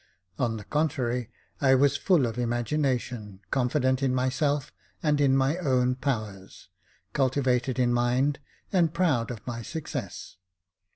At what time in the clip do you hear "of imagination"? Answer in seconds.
2.25-3.39